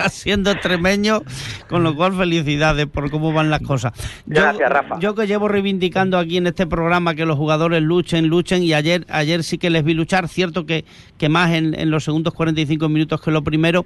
[0.10, 1.22] siendo extremeño,
[1.68, 3.94] con lo cual felicidades por cómo van las cosas.
[4.26, 5.00] Yo- Gracias, Rafa.
[5.00, 9.06] Yo que llevo reivindicando aquí en este programa que los jugadores luchen, luchen, y ayer,
[9.10, 10.86] ayer sí que les vi luchar, cierto que,
[11.18, 13.86] que más en, en los segundos 45 minutos que lo primero,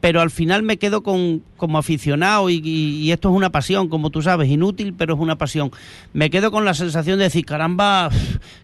[0.00, 4.22] pero al final me quedo con como aficionado y, esto es una pasión, como tú
[4.22, 5.72] sabes, inútil, pero es una pasión.
[6.12, 8.10] Me quedo con la sensación de decir, caramba,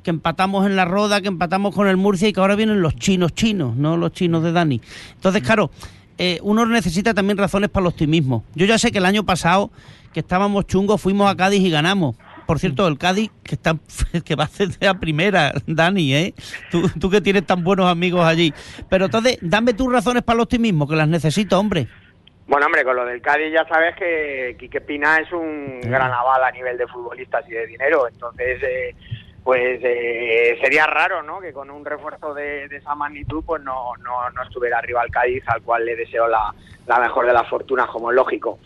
[0.02, 2.94] que empatamos en la roda, que empatamos con el Murcia y que ahora vienen los
[2.96, 4.80] chinos chinos, no los chinos de Dani.
[5.14, 5.70] Entonces, claro,
[6.18, 8.44] eh, uno necesita también razones para el optimismo.
[8.54, 9.70] Yo ya sé que el año pasado,
[10.12, 12.14] que estábamos chungos, fuimos a Cádiz y ganamos.
[12.46, 13.74] Por cierto, el Cádiz que está
[14.24, 16.34] que va a hacer de la primera, Dani, ¿eh?
[16.70, 18.52] Tú, tú que tienes tan buenos amigos allí.
[18.88, 21.88] Pero entonces, dame tus razones para el optimismo, que las necesito, hombre.
[22.46, 26.44] Bueno, hombre, con lo del Cádiz ya sabes que Quique Pina es un gran aval
[26.44, 28.06] a nivel de futbolistas y de dinero.
[28.06, 28.94] Entonces, eh,
[29.42, 31.40] pues eh, sería raro, ¿no?
[31.40, 35.10] Que con un refuerzo de, de esa magnitud, pues no, no, no estuviera arriba el
[35.10, 36.54] Cádiz, al cual le deseo la,
[36.86, 38.58] la mejor de las fortunas, como es lógico.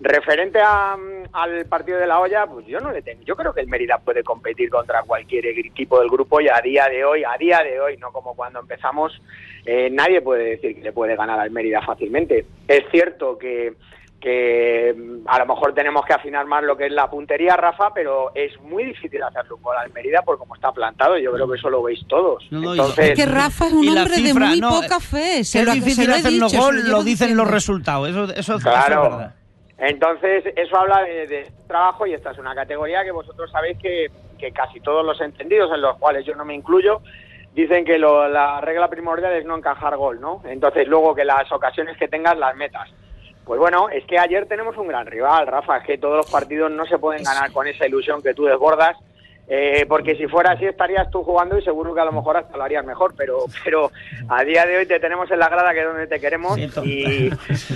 [0.00, 3.22] Referente a, mm, al partido de la olla, pues yo no le tengo.
[3.24, 6.88] Yo creo que el Mérida puede competir contra cualquier equipo del grupo y a día
[6.88, 9.20] de hoy, a día de hoy, no como cuando empezamos,
[9.66, 12.46] eh, nadie puede decir que le puede ganar al Mérida fácilmente.
[12.68, 13.72] Es cierto que,
[14.20, 17.92] que mm, a lo mejor tenemos que afinar más lo que es la puntería, Rafa,
[17.92, 21.18] pero es muy difícil hacerle un gol al Mérida por cómo está plantado.
[21.18, 22.46] Yo creo que eso lo veis todos.
[22.52, 25.00] No, no, y- Entonces, Es que Rafa es un hombre cifra, de muy no, poca
[25.00, 25.42] fe.
[25.42, 27.42] Se es lo, difícil se lo he hacernos dicho, se gol, lo dicen diciendo.
[27.44, 28.08] los resultados.
[28.10, 29.02] Eso, eso, eso es Claro.
[29.02, 29.34] verdad.
[29.78, 34.08] Entonces, eso habla de, de trabajo y esta es una categoría que vosotros sabéis que,
[34.38, 37.00] que casi todos los entendidos, en los cuales yo no me incluyo,
[37.54, 40.42] dicen que lo- la regla primordial es no encajar gol, ¿no?
[40.46, 42.88] Entonces, luego que las ocasiones que tengas las metas.
[43.44, 46.70] Pues bueno, es que ayer tenemos un gran rival, Rafa, es que todos los partidos
[46.70, 48.96] no se pueden ganar con esa ilusión que tú desbordas,
[49.50, 52.56] eh, porque si fuera así estarías tú jugando y seguro que a lo mejor hasta
[52.56, 53.90] lo harías mejor, pero pero
[54.28, 57.30] a día de hoy te tenemos en la grada que es donde te queremos y,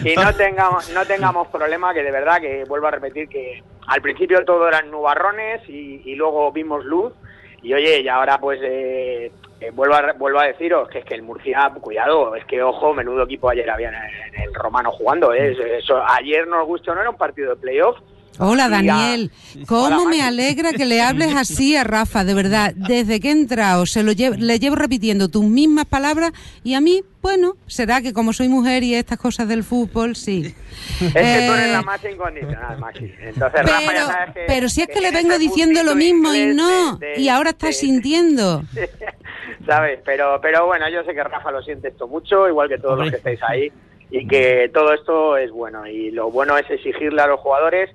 [0.05, 4.03] y no tengamos no tengamos problema que de verdad que vuelvo a repetir que al
[4.03, 7.15] principio todo eran nubarrones y, y luego vimos luz
[7.63, 11.15] y oye y ahora pues eh, eh, vuelvo a vuelvo a deciros que es que
[11.15, 14.91] el Murcia cuidado es que ojo menudo equipo ayer había en el, en el Romano
[14.91, 15.57] jugando ¿eh?
[15.79, 17.97] eso ayer nos gustó no era un partido de playoff
[18.39, 19.31] Hola Daniel,
[19.67, 22.73] cómo me alegra que le hables así a Rafa, de verdad.
[22.75, 26.33] Desde que he entrado se lo llevo, le llevo repitiendo tus mismas palabras
[26.65, 30.55] y a mí, bueno, será que como soy mujer y estas cosas del fútbol, sí.
[31.01, 33.13] Es que tú eres Eh, la más incondicional, Maxi.
[33.21, 36.47] Entonces, Rafa, ya sabes que, pero si es que, le vengo diciendo lo mismo y
[36.55, 38.63] no, de- de- y ahora estás de- sintiendo.
[39.67, 40.01] ¿Sabes?
[40.05, 43.11] Pero, pero bueno, yo sé que Rafa lo siente esto mucho, igual que todos los
[43.11, 43.71] que estáis ahí,
[44.11, 45.87] y que todo esto es bueno.
[45.87, 47.91] Y lo bueno es exigirle a los jugadores,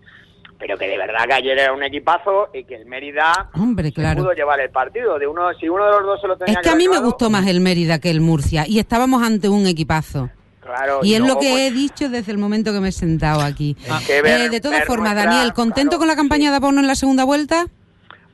[0.60, 4.24] pero que de verdad que ayer era un equipazo y que el Mérida Hombre, claro.
[4.24, 5.18] pudo llevar el partido.
[5.20, 7.00] De uno, si uno de los dos se lo tenía Es que a mí me
[7.00, 10.30] gustó más el Mérida que el Murcia y estábamos ante un equipazo.
[10.62, 13.40] Claro, Y es lo que pues, he dicho desde el momento que me he sentado
[13.42, 13.78] aquí.
[13.80, 16.50] Es que ver- Eh, de todas formas, nuestra- Daniel, ¿contento claro, con la campaña sí.
[16.50, 17.68] de Abono en la segunda vuelta?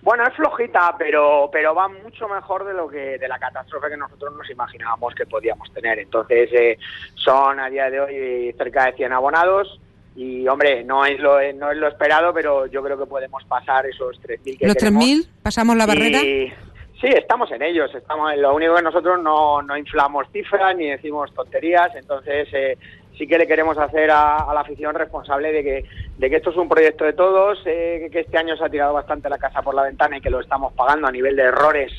[0.01, 3.95] Bueno, es flojita, pero pero va mucho mejor de lo que de la catástrofe que
[3.97, 5.99] nosotros nos imaginábamos que podíamos tener.
[5.99, 6.77] Entonces, eh,
[7.15, 9.79] son a día de hoy cerca de 100 abonados
[10.15, 13.85] y, hombre, no es lo no es lo esperado, pero yo creo que podemos pasar
[13.85, 15.03] esos 3.000 que ¿Los queremos.
[15.03, 15.27] 3.000?
[15.41, 16.19] ¿Pasamos la barrera?
[16.21, 16.53] Y-
[17.01, 17.93] sí, estamos en ellos.
[17.95, 21.95] Estamos, lo único que nosotros no, no inflamos cifras ni decimos tonterías.
[21.95, 22.77] Entonces, eh,
[23.17, 25.85] sí que le queremos hacer a, a la afición responsable de que,
[26.17, 28.69] de que esto es un proyecto de todos, eh, que, que este año se ha
[28.69, 31.43] tirado bastante la casa por la ventana y que lo estamos pagando a nivel de
[31.43, 31.91] errores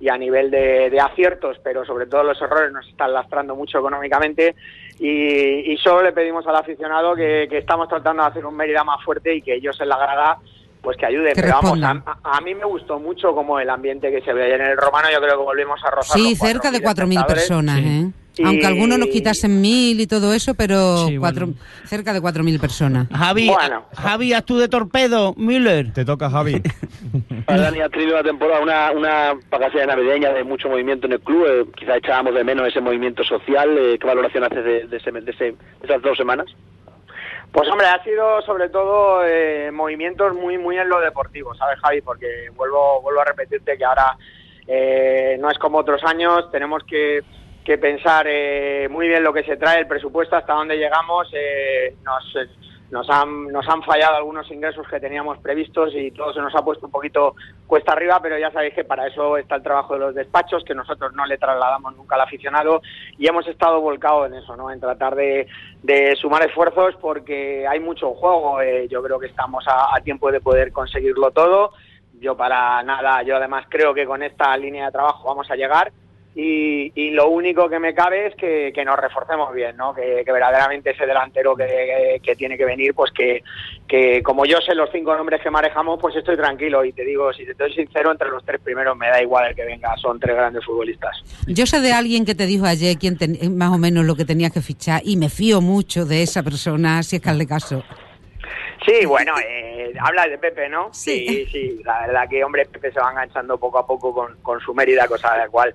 [0.00, 3.78] y a nivel de, de aciertos, pero sobre todo los errores nos están lastrando mucho
[3.78, 4.54] económicamente
[4.98, 8.84] y, y solo le pedimos al aficionado que, que estamos tratando de hacer un Mérida
[8.84, 10.38] más fuerte y que ellos en la grada
[10.82, 11.32] pues que ayuden.
[11.34, 14.60] Pero vamos, a, a mí me gustó mucho como el ambiente que se ve ayer
[14.60, 17.34] en el Romano, yo creo que volvimos a rozar Sí, cerca de 4.000 4.000 espectadores.
[17.34, 17.86] personas, Sí.
[17.86, 18.23] ¿eh?
[18.36, 21.60] Y- Aunque algunos nos quitasen 1.000 y todo eso, pero Sí, cuatro, bueno.
[21.84, 23.06] cerca de 4.000 personas.
[23.12, 23.84] Javi, Bueno.
[23.96, 25.92] Javi, haz tú de torpedo, Müller.
[25.92, 26.60] Te toca, Javi.
[27.46, 31.20] Para Dani ha tenido una temporada, una, una vacaciones navideñas de mucho movimiento en el
[31.20, 31.46] club.
[31.46, 33.76] eh, quizá echábamos de menos ese movimiento social.
[33.78, 36.46] eh, ¿Qué valoración haces de, de ese- de ese- de esas dos semanas?
[37.52, 42.00] Pues hombre, ha sido sobre todo eh, movimientos muy muy en lo deportivo, ¿sabes, Javi?
[42.00, 44.16] Porque vuelvo vuelvo a repetirte que ahora
[44.66, 47.20] eh, no es como otros años, tenemos que,
[47.64, 51.96] que pensar eh, muy bien lo que se trae, el presupuesto, hasta dónde llegamos, eh,
[52.04, 52.34] nos,
[52.90, 56.62] nos han, nos han fallado algunos ingresos que teníamos previstos y todo se nos ha
[56.62, 57.34] puesto un poquito
[57.66, 60.74] cuesta arriba, pero ya sabéis que para eso está el trabajo de los despachos, que
[60.74, 62.82] nosotros no le trasladamos nunca al aficionado
[63.18, 64.70] y hemos estado volcados en eso, ¿no?
[64.70, 65.46] En tratar de,
[65.82, 68.60] de sumar esfuerzos porque hay mucho juego.
[68.60, 71.72] Eh, yo creo que estamos a, a tiempo de poder conseguirlo todo.
[72.20, 75.90] Yo para nada, yo además creo que con esta línea de trabajo vamos a llegar
[76.36, 79.94] y, y lo único que me cabe es que, que nos reforcemos bien, ¿no?
[79.94, 83.42] Que, que verdaderamente ese delantero que, que tiene que venir, pues que,
[83.86, 87.32] que como yo sé los cinco nombres que manejamos, pues estoy tranquilo y te digo,
[87.32, 90.18] si te estoy sincero, entre los tres primeros me da igual el que venga, son
[90.18, 91.16] tres grandes futbolistas.
[91.46, 94.24] Yo sé de alguien que te dijo ayer quién ten- más o menos lo que
[94.24, 97.84] tenías que fichar y me fío mucho de esa persona, si es que hazle caso.
[98.84, 100.92] Sí, bueno, eh, habla de Pepe, ¿no?
[100.92, 101.26] Sí.
[101.26, 104.60] sí, sí, la verdad que, hombre, Pepe se va enganchando poco a poco con, con
[104.60, 105.72] su Mérida, cosa de la cual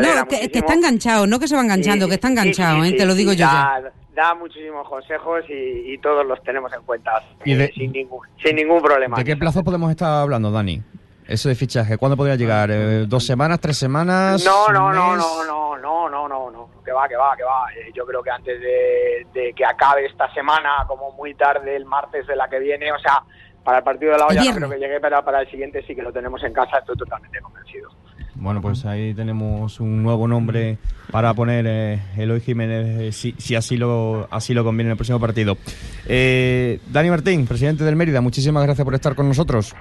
[0.00, 2.28] me alegra No, que, que está enganchado, no que se va enganchando, Sí, que está
[2.28, 2.90] enganchado, sí, ¿eh?
[2.92, 3.80] sí, te lo sí, digo yo ya.
[3.82, 7.92] da, da muchísimos consejos y, y todos los tenemos en cuenta ¿Y de- eh, sin,
[7.92, 9.16] ningún, sin ningún problema.
[9.16, 10.80] ¿De qué plazo podemos estar hablando, Dani?
[11.26, 12.70] Eso de fichaje, ¿cuándo podría llegar?
[12.70, 14.44] Eh, ¿Dos semanas, tres semanas?
[14.44, 17.66] No, no, no, no, no, no, no, no, no, que va, que va, que va.
[17.74, 21.86] Eh, yo creo que antes de, de que acabe esta semana, como muy tarde el
[21.86, 23.22] martes de la que viene, o sea,
[23.64, 25.94] para el partido de la olla no creo que llegue, pero para el siguiente sí
[25.94, 27.88] que lo tenemos en casa, estoy totalmente convencido.
[28.44, 30.76] Bueno, pues ahí tenemos un nuevo nombre
[31.10, 34.96] para poner eh, Eloy Jiménez, eh, si, si así lo así lo conviene en el
[34.98, 35.56] próximo partido.
[36.04, 39.74] Eh, Dani Martín, presidente del Mérida, muchísimas gracias por estar con nosotros.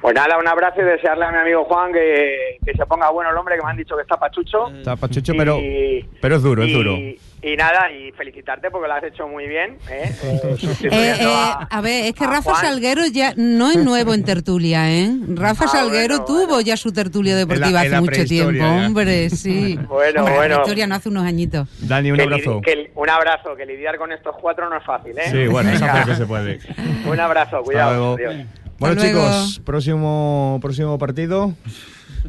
[0.00, 3.30] Pues nada, un abrazo y desearle a mi amigo Juan que, que se ponga bueno
[3.30, 4.68] el hombre, que me han dicho que está pachucho.
[4.70, 6.92] Está pachucho, pero, Y- pero es duro, es duro.
[7.40, 9.76] Y nada, y felicitarte porque lo has hecho muy bien.
[9.90, 10.12] ¿eh?
[10.22, 12.64] Eh, Eh, eh, a- a ver, es que Rafa Juan.
[12.64, 15.10] Salguero ya no es nuevo en tertulia, ¿eh?
[15.34, 16.60] Rafa Ah, Salguero bueno, tuvo bueno.
[16.62, 18.86] ya su tertulia deportiva En la- en hace mucho tiempo, ya.
[18.86, 19.78] hombre, sí.
[19.88, 20.54] Bueno, Hombre, bueno.
[20.56, 21.68] La historia no hace unos añitos.
[21.80, 22.54] Dani, un que abrazo.
[22.56, 25.30] li- que li- un abrazo, que lidiar con estos cuatro no es fácil, ¿eh?
[25.30, 26.58] Sí, bueno, eso que se puede.
[27.06, 28.16] Un abrazo, Hasta cuidado.
[28.16, 28.30] luego.
[28.30, 28.46] adiós.
[28.78, 29.20] Bueno, luego.
[29.20, 31.54] chicos, próximo próximo partido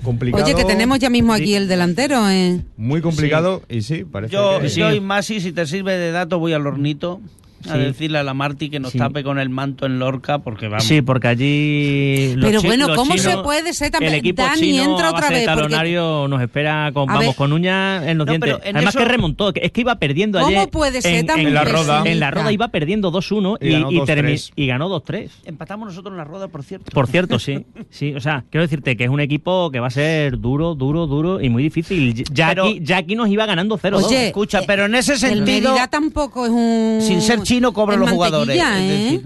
[0.04, 0.44] complicado.
[0.44, 2.62] Oye, que tenemos ya mismo aquí el delantero, ¿eh?
[2.78, 6.40] muy complicado y sí, parece Yo, que yo y Masi, si te sirve de dato,
[6.40, 7.22] voy al hornito
[7.68, 7.80] a Sí.
[7.80, 8.98] decirle a la Marti que nos Sí.
[8.98, 10.84] tape con el manto en Lorca, porque vamos.
[10.86, 12.34] Sí, porque allí.
[12.36, 15.08] los Pero bueno, los ¿cómo se chinos- puede ser tan- El equipo Dani, chino entra
[15.08, 18.56] a otra vez, porque- talonario nos espera con, vamos, con uñas en los No, dientes.
[18.64, 20.70] en Además eso- que remontó, que es que iba perdiendo ¿Cómo ayer.
[20.70, 22.04] puede ser en, tan en la roda?
[22.06, 24.50] En la roda iba perdiendo 2-1 Y y, ganó y 2-3.
[24.50, 25.32] termi- y ganó 2-3.
[25.46, 26.92] Empatamos nosotros en la rueda, por cierto.
[26.92, 27.66] Por cierto, sí.
[27.90, 31.08] Sí, o sea, quiero decirte que es un equipo que va a ser duro, duro,
[31.08, 32.14] duro y muy difícil.
[32.32, 34.06] Ya, Pero- aquí, ya aquí nos iba ganando 0-2.
[34.08, 37.00] Oye, Escucha, eh, pero en ese El sentido, Mérida tampoco es un...
[37.02, 38.56] sin ser chino, cobran es los jugadores.
[38.56, 39.22] es ¿eh?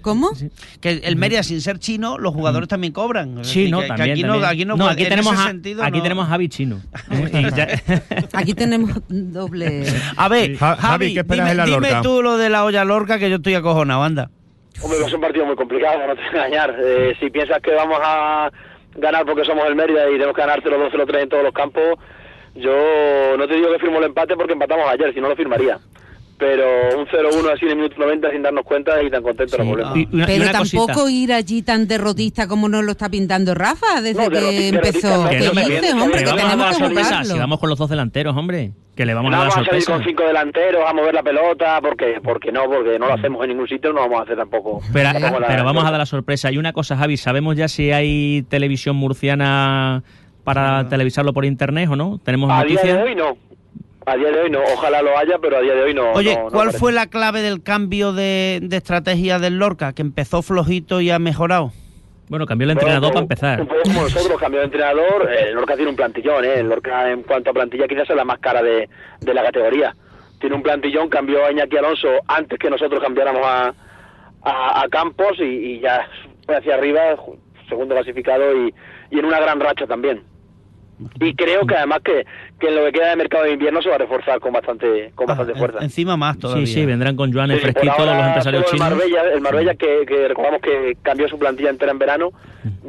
[0.00, 0.30] ¿Cómo?
[0.80, 3.38] que el Mérida, sin ser chino, los jugadores también cobran.
[3.40, 4.10] Es Sí, decir, no, que- que también.
[4.12, 4.50] aquí no, también.
[4.50, 6.80] aquí no, No, aquí en tenemos, a, sentido aquí no- tenemos a Javi Chino.
[8.32, 9.84] Aquí tenemos doble...
[10.16, 12.02] A ver, Ja- Javi, Javi, ¿qué esperas dime, en la dime Lorca?
[12.02, 14.30] tú lo de la olla Lorca, que yo estoy acojonado, anda.
[14.80, 16.76] Hombre, ser un partido muy complicado, no te engañar.
[16.80, 18.50] Eh, si piensas que vamos a
[18.96, 21.82] ganar porque somos el Mérida y tenemos que ganar 0-2, 0-3 en todos los campos,
[22.54, 25.78] yo no te digo que firmo el empate porque empatamos ayer, si no lo firmaría.
[26.38, 29.66] Pero un 0-1 así en el minuto 90 sin darnos cuenta y tan contentos Sí.
[29.66, 29.96] volvemos.
[29.96, 31.10] Y una- y Pero una tampoco cosita.
[31.10, 35.24] ir allí tan derrotista como nos lo está pintando Rafa desde No, que empezó.
[35.24, 36.18] no, ¿Qué que no dices, hombre?
[36.18, 37.08] que Que vamos a dar tenemos la que sorpresa.
[37.08, 37.32] jugarlo.
[37.34, 38.70] Si vamos con los dos delanteros, hombre.
[38.94, 41.22] Que le vamos no a dar vamos a salir con cinco delanteros a mover la
[41.22, 44.36] pelota, porque porque no, porque no lo hacemos en ningún sitio, no vamos a hacer
[44.36, 44.80] tampoco.
[44.92, 46.50] Pero, tampoco la- pero vamos a dar la sorpresa.
[46.52, 50.02] Y una cosa, Javi, ¿sabemos ya si hay televisión murciana
[50.44, 52.18] para televisarlo por internet o no?
[52.24, 52.96] ¿Tenemos A día noticias?
[52.96, 53.36] de hoy no.
[54.08, 54.60] A día de hoy no.
[54.74, 56.12] Ojalá lo haya, pero a día de hoy no.
[56.12, 56.78] Oye, no- no ¿cuál parece.
[56.78, 59.92] fue la clave del cambio de, de estrategia del Lorca?
[59.92, 61.72] Que empezó flojito y ha mejorado.
[62.28, 63.60] Bueno, cambió el Bueno, entrenador para empezar.
[63.62, 65.30] Un poco como nosotros, cambió de entrenador.
[65.30, 66.54] El Lorca tiene un plantillón, ¿eh?
[66.60, 68.88] El Lorca, en cuanto a plantilla, quizás es la más cara de,
[69.20, 69.94] de la categoría.
[70.40, 73.74] Tiene un plantillón, cambió a Iñaki Alonso antes que nosotros cambiáramos a,
[74.42, 76.06] a, a Campos y, y ya
[76.46, 77.00] fue hacia arriba,
[77.68, 78.74] segundo clasificado y,
[79.10, 80.22] y en una gran racha también.
[81.20, 82.26] Y creo que además que,
[82.58, 85.12] que en lo que queda de mercado de invierno se va a reforzar con bastante,
[85.14, 85.78] con bastante Ah, fuerza.
[85.78, 86.66] en- encima más todavía.
[86.66, 88.86] Sí, sí, vendrán con Joan el Sí, fresquito ahora, los empresarios chinos.
[88.88, 92.30] El Marbella, el Marbella que, que recordamos que cambió su plantilla entera en verano,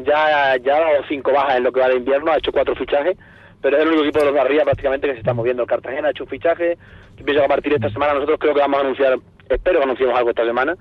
[0.03, 2.75] ya, ya ha dado cinco bajas en lo que va de invierno, ha hecho cuatro
[2.75, 3.17] fichajes,
[3.61, 5.63] pero es el único equipo de los de arriba prácticamente que se está moviendo.
[5.63, 6.77] El Cartagena ha hecho un fichaje,
[7.17, 9.17] yo pienso que a partir de esta semana nosotros creo que vamos a anunciar,
[9.49, 10.75] espero que anunciemos algo esta semana,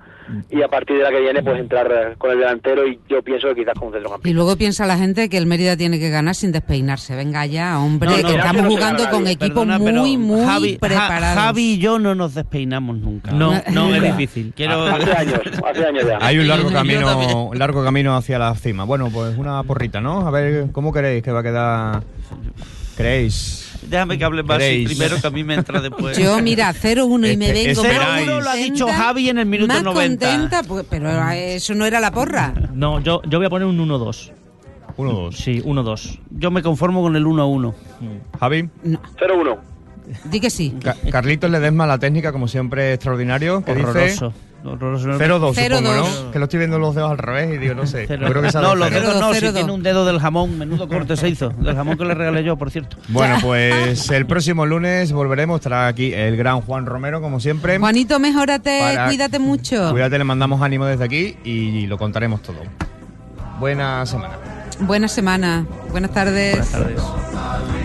[0.49, 3.21] y a partir de la que viene pues entrar eh, con el delantero y yo
[3.21, 4.29] pienso que quizás con un centrocampista.
[4.29, 7.15] Y luego piensa la gente que el Mérida tiene que ganar sin despeinarse.
[7.15, 10.79] Venga ya, hombre, No, no, que estamos que jugando con equipos muy, muy Javi, Ja-
[10.79, 11.39] preparados.
[11.43, 13.31] Javi y yo no nos despeinamos nunca.
[13.31, 14.53] No, no, es difícil.
[14.55, 14.83] Quiero...
[14.85, 16.17] Hace años, hace años ya.
[16.21, 18.83] Hay un largo camino, largo camino hacia la cima.
[18.83, 20.27] Bueno, pues una porrita, ¿no?
[20.27, 22.03] A ver cómo queréis que va a quedar
[22.99, 23.71] ¿Queréis?
[23.87, 24.89] Déjame que hable ¿Queréis?
[24.89, 26.17] primero, que a mí me entra después.
[26.17, 29.29] Yo, mira, 0-1 y me Este- vengo ese más era- Uno lo ha dicho Javi
[29.29, 30.25] en el minuto más 90.
[30.29, 32.53] contenta, pues, pero eso no era la porra.
[32.73, 34.33] No, yo, yo voy a poner un 1-2.
[34.97, 35.37] Uno, dos.
[35.37, 36.19] Sí, 1-2.
[36.29, 37.73] Yo me conformo con el 1 a 1.
[38.37, 39.57] Javi, No, 0-1.
[40.25, 40.75] di que sí.
[40.83, 43.63] Ca- Carlitos Ledesma, la técnica, como siempre, extraordinario.
[43.63, 44.25] que dice Horroroso.
[44.25, 44.48] Horroroso.
[44.63, 46.21] 0-2, Cero, supongo, dos.
[46.25, 46.31] ¿no?
[46.31, 48.05] Que lo estoy viendo los dedos al revés y digo, no sé.
[48.07, 48.23] Cero.
[48.25, 50.87] Yo creo que esa no, los dedos no, si tiene un dedo del jamón, menudo
[50.87, 51.49] corte se hizo.
[51.49, 52.97] Del jamón que le regalé yo, por cierto.
[53.07, 55.59] Bueno, pues el próximo lunes volveremos.
[55.59, 57.77] Estará aquí el gran Juan Romero, como siempre.
[57.79, 59.91] Juanito, mejórate, Para- cuídate mucho.
[59.91, 62.57] Cuídate, le mandamos ánimo desde aquí y lo contaremos todo.
[63.59, 64.33] Buena semana.
[64.81, 65.65] Buena semana.
[65.91, 66.51] Buenas tardes.
[66.71, 67.78] Buenas tardes.